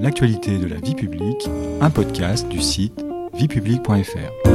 [0.00, 1.48] l'actualité de la vie publique,
[1.80, 3.04] un podcast du site
[3.34, 4.48] viepublique.fr.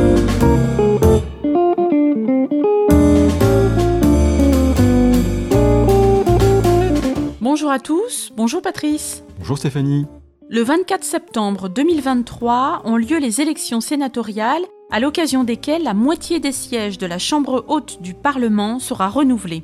[7.42, 9.24] Bonjour à tous, bonjour Patrice.
[9.40, 10.06] Bonjour Stéphanie.
[10.50, 16.52] Le 24 septembre 2023 ont lieu les élections sénatoriales, à l'occasion desquelles la moitié des
[16.52, 19.64] sièges de la Chambre haute du Parlement sera renouvelée.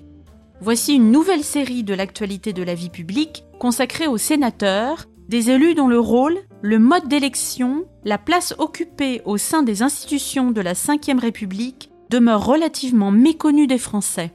[0.61, 5.75] Voici une nouvelle série de l'actualité de la vie publique consacrée aux sénateurs, des élus
[5.75, 10.73] dont le rôle, le mode d'élection, la place occupée au sein des institutions de la
[10.73, 14.33] Ve République demeurent relativement méconnus des Français.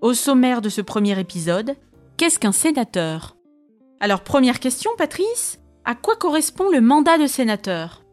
[0.00, 1.74] Au sommaire de ce premier épisode,
[2.16, 3.36] qu'est-ce qu'un sénateur?
[3.98, 8.04] Alors première question Patrice, à quoi correspond le mandat de sénateur?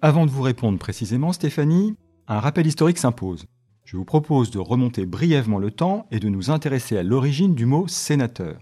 [0.00, 1.96] Avant de vous répondre précisément Stéphanie,
[2.28, 3.44] un rappel historique s'impose.
[3.84, 7.66] Je vous propose de remonter brièvement le temps et de nous intéresser à l'origine du
[7.66, 8.58] mot sénateur.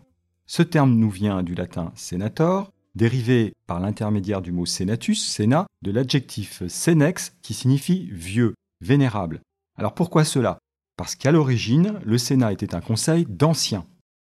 [0.47, 5.91] Ce terme nous vient du latin senator, dérivé par l'intermédiaire du mot senatus, sénat, de
[5.91, 9.41] l'adjectif senex qui signifie vieux, vénérable.
[9.79, 10.59] Alors pourquoi cela?
[10.97, 13.87] Parce qu'à l'origine, le Sénat était un conseil d'anciens.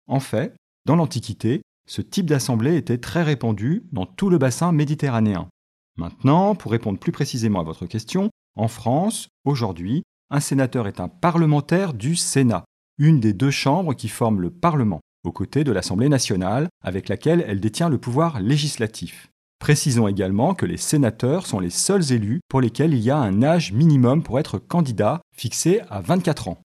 [0.07, 5.49] En fait, dans l'Antiquité, ce type d'assemblée était très répandu dans tout le bassin méditerranéen.
[5.97, 11.09] Maintenant, pour répondre plus précisément à votre question, en France, aujourd'hui, un sénateur est un
[11.09, 12.63] parlementaire du Sénat,
[12.97, 17.43] une des deux chambres qui forment le Parlement, aux côtés de l'Assemblée nationale, avec laquelle
[17.47, 19.29] elle détient le pouvoir législatif.
[19.59, 23.43] Précisons également que les sénateurs sont les seuls élus pour lesquels il y a un
[23.43, 26.61] âge minimum pour être candidat, fixé à 24 ans.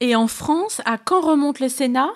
[0.00, 2.10] Et en France, à quand remonte le Sénat?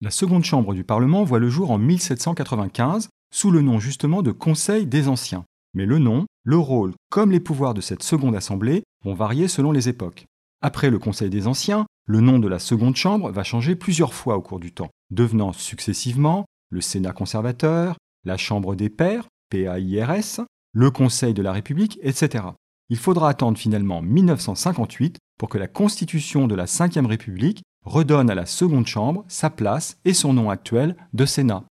[0.00, 4.30] La seconde chambre du Parlement voit le jour en 1795, sous le nom justement de
[4.30, 5.44] Conseil des Anciens.
[5.74, 9.72] Mais le nom, le rôle, comme les pouvoirs de cette seconde assemblée vont varier selon
[9.72, 10.24] les époques.
[10.62, 14.36] Après le Conseil des Anciens, le nom de la seconde chambre va changer plusieurs fois
[14.38, 20.40] au cours du temps, devenant successivement le Sénat conservateur, la Chambre des pairs, PAIRS,
[20.72, 22.44] le Conseil de la République, etc.
[22.88, 28.34] Il faudra attendre finalement 1958 pour que la Constitution de la Ve République redonne à
[28.34, 31.64] la seconde chambre sa place et son nom actuel de Sénat.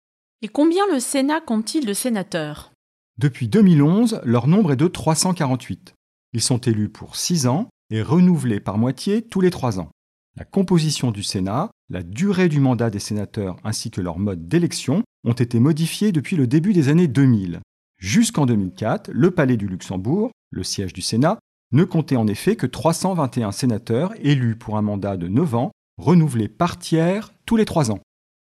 [0.41, 2.73] Et combien le Sénat compte-t-il de sénateurs?
[3.17, 5.93] Depuis 2011, leur nombre est de 348.
[6.33, 9.89] Ils sont élus pour 6 ans et renouvelés par moitié tous les 3 ans.
[10.37, 15.01] La composition du Sénat, la durée du mandat des sénateurs ainsi que leur mode d'élection
[15.23, 17.61] ont été modifiés depuis le début des années 2000.
[17.99, 21.39] Jusqu'en 2004, le Palais du Luxembourg, le siège du Sénat,
[21.71, 26.49] ne comptait en effet que 321 sénateurs élus pour un mandat de 9 ans, renouvelés
[26.49, 28.01] par tiers tous les 3 ans.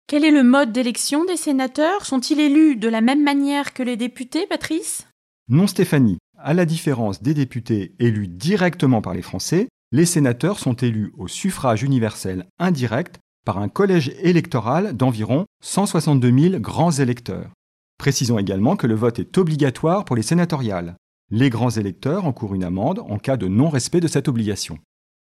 [0.07, 2.05] Quel est le mode d'élection des sénateurs?
[2.05, 5.07] Sont-ils élus de la même manière que les députés, Patrice?
[5.49, 6.19] Non, Stéphanie.
[6.37, 11.27] À la différence des députés élus directement par les Français, les sénateurs sont élus au
[11.27, 17.51] suffrage universel indirect par un collège électoral d'environ 162 000 grands électeurs.
[17.97, 20.95] Précisons également que le vote est obligatoire pour les sénatoriales.
[21.29, 24.79] Les grands électeurs encourent une amende en cas de non-respect de cette obligation.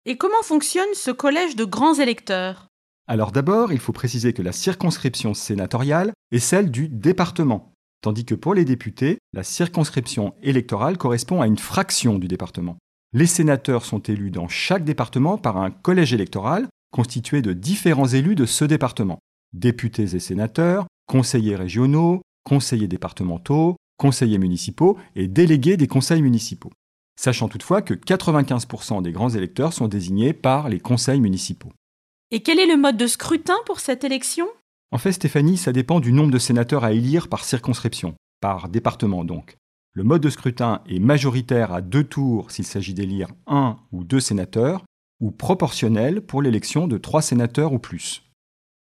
[0.06, 2.68] Et comment fonctionne ce collège de grands électeurs?
[3.06, 8.34] Alors d'abord, il faut préciser que la circonscription sénatoriale est celle du département, tandis que
[8.34, 12.78] pour les députés, la circonscription électorale correspond à une fraction du département.
[13.16, 18.34] Les sénateurs sont élus dans chaque département par un collège électoral constitué de différents élus
[18.34, 19.20] de ce département.
[19.52, 26.72] Députés et sénateurs, conseillers régionaux, conseillers départementaux, conseillers municipaux et délégués des conseils municipaux.
[27.16, 31.70] Sachant toutefois que 95% des grands électeurs sont désignés par les conseils municipaux.
[32.32, 34.48] Et quel est le mode de scrutin pour cette élection?
[34.90, 39.24] En fait, Stéphanie, ça dépend du nombre de sénateurs à élire par circonscription, par département
[39.24, 39.56] donc.
[39.96, 44.18] Le mode de scrutin est majoritaire à deux tours s'il s'agit d'élire un ou deux
[44.18, 44.84] sénateurs,
[45.20, 48.24] ou proportionnel pour l'élection de trois sénateurs ou plus.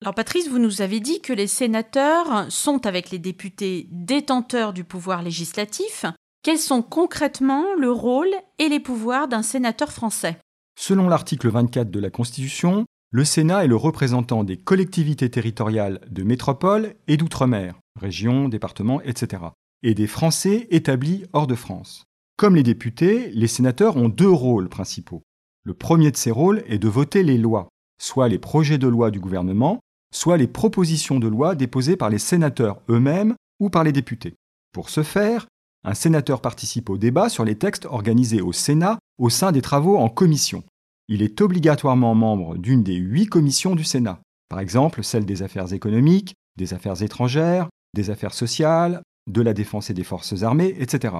[0.00, 4.84] Alors Patrice, vous nous avez dit que les sénateurs sont avec les députés détenteurs du
[4.84, 6.06] pouvoir législatif.
[6.42, 10.38] Quels sont concrètement le rôle et les pouvoirs d'un sénateur français?
[10.80, 16.22] Selon l'article 24 de la Constitution, le Sénat est le représentant des collectivités territoriales de
[16.22, 19.42] métropole et d'outre-mer, régions, départements, etc.,
[19.82, 22.04] et des Français établis hors de France.
[22.36, 25.22] Comme les députés, les sénateurs ont deux rôles principaux.
[25.64, 27.68] Le premier de ces rôles est de voter les lois,
[28.00, 29.80] soit les projets de loi du gouvernement,
[30.12, 34.34] soit les propositions de loi déposées par les sénateurs eux-mêmes ou par les députés.
[34.72, 35.46] Pour ce faire,
[35.84, 39.98] un sénateur participe au débat sur les textes organisés au Sénat au sein des travaux
[39.98, 40.64] en commission.
[41.08, 45.72] Il est obligatoirement membre d'une des huit commissions du Sénat, par exemple celle des affaires
[45.72, 51.16] économiques, des affaires étrangères, des affaires sociales, de la défense et des forces armées, etc.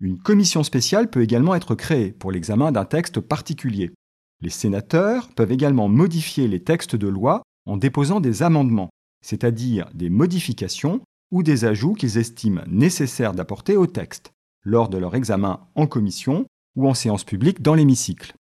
[0.00, 3.92] Une commission spéciale peut également être créée pour l'examen d'un texte particulier.
[4.40, 8.90] Les sénateurs peuvent également modifier les textes de loi en déposant des amendements,
[9.22, 14.32] c'est-à-dire des modifications ou des ajouts qu'ils estiment nécessaires d'apporter au texte,
[14.64, 16.46] lors de leur examen en commission
[16.76, 18.34] ou en séance publique dans l'hémicycle.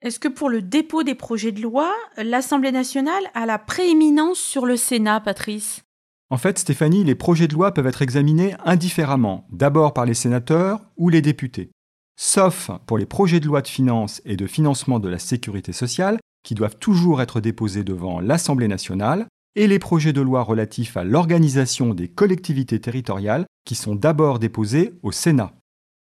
[0.00, 4.66] Est-ce que pour le dépôt des projets de loi, l'Assemblée nationale a la prééminence sur
[4.66, 5.82] le Sénat, Patrice?
[6.30, 10.80] En fait, Stéphanie, les projets de loi peuvent être examinés indifféremment, d'abord par les sénateurs
[10.96, 11.70] ou les députés.
[12.16, 16.18] Sauf pour les projets de loi de finances et de financement de la sécurité sociale,
[16.44, 19.26] qui doivent toujours être déposés devant l'Assemblée nationale,
[19.56, 24.94] et les projets de loi relatifs à l'organisation des collectivités territoriales, qui sont d'abord déposés
[25.02, 25.52] au Sénat.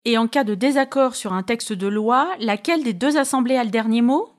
[0.03, 3.63] Et en cas de désaccord sur un texte de loi, laquelle des deux assemblées a
[3.63, 4.29] le dernier mot?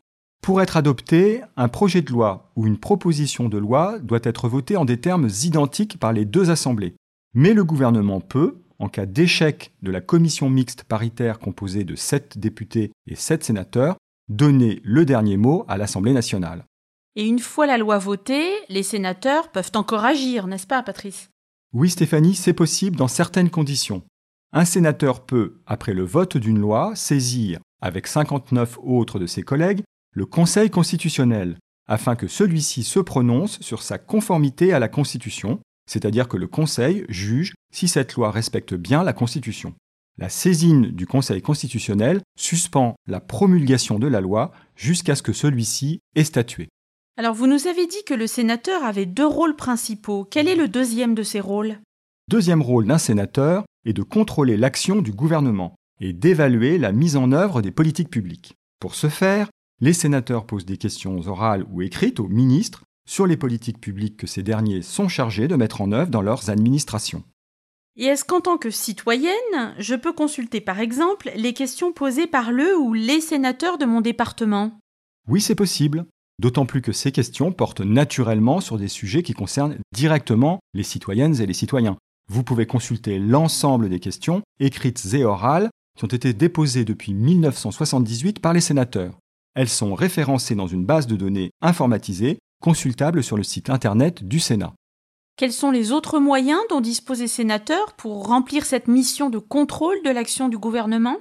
[0.46, 4.76] Pour être adopté, un projet de loi ou une proposition de loi doit être voté
[4.76, 6.94] en des termes identiques par les deux assemblées.
[7.34, 12.38] Mais le gouvernement peut, en cas d'échec de la commission mixte paritaire composée de 7
[12.38, 13.96] députés et 7 sénateurs,
[14.28, 16.64] donner le dernier mot à l'Assemblée nationale.
[17.16, 21.28] Et une fois la loi votée, les sénateurs peuvent encore agir, n'est-ce pas, Patrice?
[21.72, 24.04] Oui, Stéphanie, c'est possible dans certaines conditions.
[24.52, 29.82] Un sénateur peut, après le vote d'une loi, saisir, avec 59 autres de ses collègues,
[30.16, 36.26] le Conseil constitutionnel, afin que celui-ci se prononce sur sa conformité à la Constitution, c'est-à-dire
[36.26, 39.74] que le Conseil juge si cette loi respecte bien la Constitution.
[40.16, 46.00] La saisine du Conseil constitutionnel suspend la promulgation de la loi jusqu'à ce que celui-ci
[46.14, 46.70] ait statué.
[47.18, 50.24] Alors vous nous avez dit que le sénateur avait deux rôles principaux.
[50.24, 51.78] Quel est le deuxième de ces rôles?
[52.30, 57.32] Deuxième rôle d'un sénateur est de contrôler l'action du gouvernement et d'évaluer la mise en
[57.32, 58.54] œuvre des politiques publiques.
[58.80, 59.48] Pour ce faire,
[59.80, 64.26] les sénateurs posent des questions orales ou écrites aux ministres sur les politiques publiques que
[64.26, 67.22] ces derniers sont chargés de mettre en œuvre dans leurs administrations.
[67.96, 72.52] Et est-ce qu'en tant que citoyenne, je peux consulter par exemple les questions posées par
[72.52, 74.78] le ou les sénateurs de mon département?
[75.28, 76.06] Oui, c'est possible,
[76.38, 81.40] d'autant plus que ces questions portent naturellement sur des sujets qui concernent directement les citoyennes
[81.40, 81.96] et les citoyens.
[82.28, 88.40] Vous pouvez consulter l'ensemble des questions, écrites et orales, qui ont été déposées depuis 1978
[88.40, 89.16] par les sénateurs.
[89.56, 94.38] Elles sont référencées dans une base de données informatisée, consultable sur le site Internet du
[94.38, 94.74] Sénat.
[95.38, 99.96] Quels sont les autres moyens dont disposent les sénateurs pour remplir cette mission de contrôle
[100.04, 101.16] de l'action du gouvernement?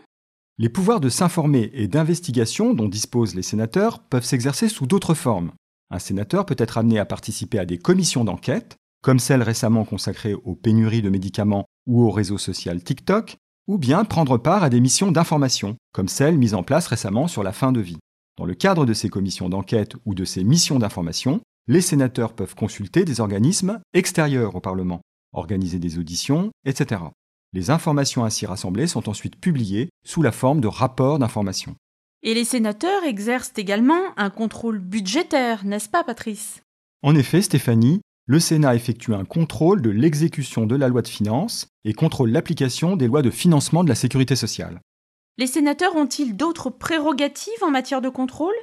[0.57, 5.51] Les pouvoirs de s'informer et d'investigation dont disposent les sénateurs peuvent s'exercer sous d'autres formes.
[5.89, 10.33] Un sénateur peut être amené à participer à des commissions d'enquête, comme celle récemment consacrée
[10.33, 14.81] aux pénuries de médicaments ou au réseau social TikTok, ou bien prendre part à des
[14.81, 17.97] missions d'information, comme celle mise en place récemment sur la fin de vie.
[18.37, 22.55] Dans le cadre de ces commissions d'enquête ou de ces missions d'information, les sénateurs peuvent
[22.55, 25.01] consulter des organismes extérieurs au Parlement,
[25.31, 27.01] organiser des auditions, etc.
[27.53, 31.75] Les informations ainsi rassemblées sont ensuite publiées sous la forme de rapports d'information.
[32.23, 36.61] Et les sénateurs exercent également un contrôle budgétaire, n'est-ce pas, Patrice?
[37.03, 41.67] En effet, Stéphanie, le Sénat effectue un contrôle de l'exécution de la loi de finances
[41.85, 44.81] et contrôle l'application des lois de financement de la sécurité sociale.
[45.37, 48.53] Les sénateurs ont-ils d'autres prérogatives en matière de contrôle?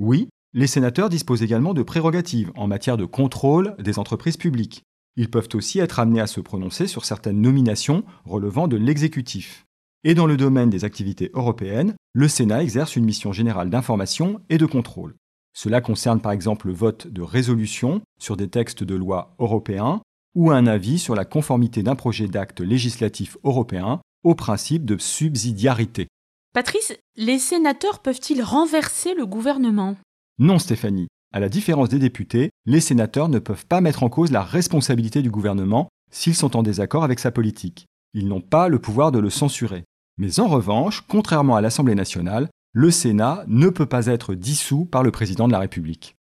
[0.00, 4.82] Oui, les sénateurs disposent également de prérogatives en matière de contrôle des entreprises publiques.
[5.16, 9.64] Ils peuvent aussi être amenés à se prononcer sur certaines nominations relevant de l'exécutif.
[10.02, 14.58] Et dans le domaine des activités européennes, le Sénat exerce une mission générale d'information et
[14.58, 15.14] de contrôle.
[15.52, 20.02] Cela concerne par exemple le vote de résolutions sur des textes de loi européens
[20.34, 26.08] ou un avis sur la conformité d'un projet d'acte législatif européen au principe de subsidiarité.
[26.54, 29.96] Patrice, les sénateurs peuvent-ils renverser le gouvernement?
[30.38, 31.08] Non, Stéphanie.
[31.32, 35.20] À la différence des députés, les sénateurs ne peuvent pas mettre en cause la responsabilité
[35.20, 37.86] du gouvernement s'ils sont en désaccord avec sa politique.
[38.14, 39.84] Ils n'ont pas le pouvoir de le censurer.
[40.16, 45.02] Mais en revanche, contrairement à l'Assemblée nationale, le Sénat ne peut pas être dissous par
[45.02, 46.14] le président de la République.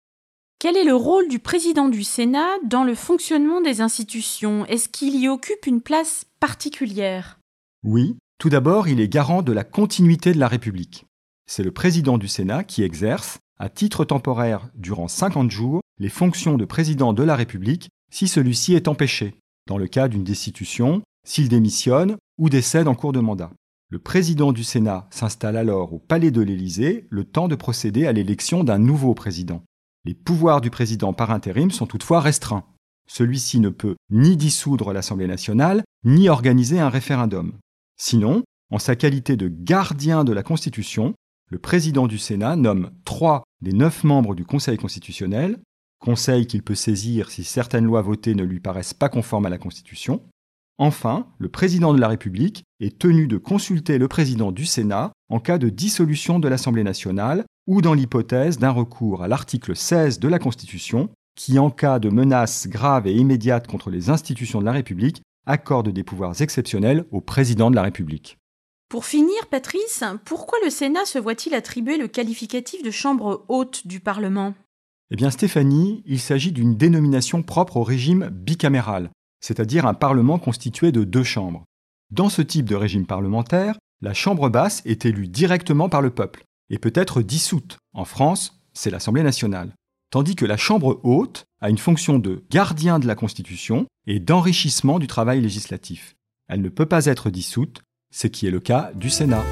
[0.60, 4.65] Quel est le rôle du président du Sénat dans le fonctionnement des institutions?
[4.65, 7.39] Est-ce qu'il y occupe une place particulière?
[7.84, 11.06] Oui, tout d'abord, il est garant de la continuité de la République.
[11.48, 16.58] C'est le président du Sénat qui exerce, à titre temporaire durant 50 jours, les fonctions
[16.58, 19.36] de président de la République si celui-ci est empêché,
[19.67, 23.51] dans le cas d'une destitution, s'il démissionne ou décède en cours de mandat.
[23.89, 28.12] Le président du Sénat s'installe alors au palais de l'Élysée le temps de procéder à
[28.12, 29.63] l'élection d'un nouveau président.
[30.06, 32.65] Les pouvoirs du président par intérim sont toutefois restreints.
[33.10, 37.53] Celui-ci ne peut ni dissoudre l'Assemblée nationale, ni organiser un référendum.
[37.97, 41.13] Sinon, en sa qualité de gardien de la Constitution,
[41.49, 45.59] le président du Sénat nomme trois des neuf membres du Conseil constitutionnel,
[45.99, 49.57] conseil qu'il peut saisir si certaines lois votées ne lui paraissent pas conformes à la
[49.57, 50.21] Constitution,
[50.79, 55.39] Enfin, le président de la République est tenu de consulter le président du Sénat en
[55.39, 60.27] cas de dissolution de l'Assemblée nationale ou dans l'hypothèse d'un recours à l'article 16 de
[60.27, 64.71] la Constitution qui, en cas de menace grave et immédiate contre les institutions de la
[64.71, 68.37] République, accorde des pouvoirs exceptionnels au président de la République.
[68.89, 73.99] Pour finir, Patrice, pourquoi le Sénat se voit-il attribuer le qualificatif de chambre haute du
[73.99, 74.53] Parlement?
[75.11, 79.09] Eh bien Stéphanie, il s'agit d'une dénomination propre au régime bicaméral,
[79.41, 81.63] c'est-à-dire un Parlement constitué de deux chambres.
[82.11, 86.43] Dans ce type de régime parlementaire, la Chambre basse est élue directement par le peuple
[86.69, 87.77] et peut être dissoute.
[87.93, 89.73] En France, c'est l'Assemblée nationale.
[90.09, 94.99] Tandis que la Chambre haute a une fonction de gardien de la Constitution et d'enrichissement
[94.99, 96.15] du travail législatif.
[96.47, 99.43] Elle ne peut pas être dissoute, ce qui est le cas du Sénat.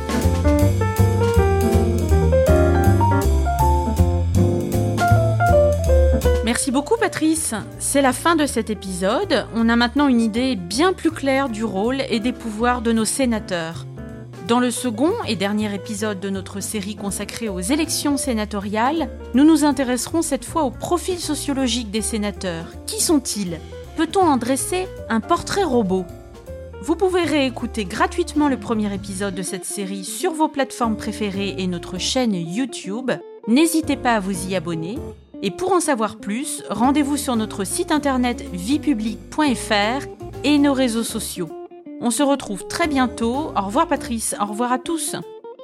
[6.46, 7.54] Merci beaucoup Patrice.
[7.80, 9.48] C'est la fin de cet épisode.
[9.56, 13.04] On a maintenant une idée bien plus claire du rôle et des pouvoirs de nos
[13.04, 13.86] sénateurs.
[14.48, 19.66] Dans le second et dernier épisode de notre série consacrée aux élections sénatoriales, nous nous
[19.66, 22.68] intéresserons cette fois au profil sociologique des sénateurs.
[22.86, 23.60] Qui sont-ils?
[23.98, 26.06] Peut-on en dresser un portrait robot?
[26.84, 31.66] Vous pouvez réécouter gratuitement le premier épisode de cette série sur vos plateformes préférées et
[31.66, 33.12] notre chaîne YouTube.
[33.48, 35.00] N'hésitez pas à vous y abonner.
[35.42, 40.06] Et pour en savoir plus, rendez-vous sur notre site internet viepublique.fr
[40.44, 41.50] et nos réseaux sociaux.
[42.06, 43.52] On se retrouve très bientôt.
[43.58, 45.16] Au revoir Patrice, au revoir à tous.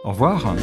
[0.04, 0.56] Au revoir.